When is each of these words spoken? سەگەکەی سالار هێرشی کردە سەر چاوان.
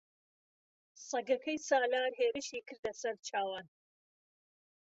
سەگەکەی 1.07 1.63
سالار 1.67 2.11
هێرشی 2.19 2.65
کردە 2.67 2.91
سەر 3.01 3.15
چاوان. 3.27 3.65